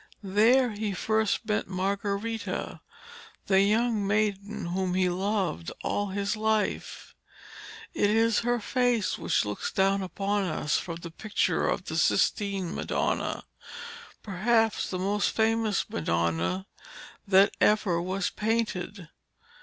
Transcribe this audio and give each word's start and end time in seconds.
There 0.23 0.71
he 0.71 0.93
first 0.93 1.45
met 1.45 1.67
Margarita, 1.67 2.81
the 3.45 3.61
young 3.61 4.07
maiden 4.07 4.65
whom 4.65 4.95
he 4.95 5.09
loved 5.09 5.71
all 5.83 6.07
his 6.07 6.35
life. 6.35 7.13
It 7.93 8.09
is 8.09 8.39
her 8.39 8.59
face 8.59 9.19
which 9.19 9.45
looks 9.45 9.71
down 9.71 10.01
upon 10.01 10.45
us 10.45 10.79
from 10.79 10.95
the 10.95 11.11
picture 11.11 11.67
of 11.67 11.85
the 11.85 11.97
Sistine 11.97 12.73
Madonna, 12.73 13.43
perhaps 14.23 14.89
the 14.89 14.97
most 14.97 15.29
famous 15.35 15.87
Madonna 15.87 16.65
that 17.27 17.53
ever 17.61 18.01
was 18.01 18.31
painted. 18.31 19.07